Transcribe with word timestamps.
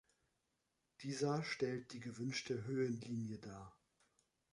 Dieser 1.01 1.43
stellt 1.43 1.93
die 1.93 1.99
gewünschte 1.99 2.63
Höhenlinie 2.63 3.37
dar. 3.37 3.77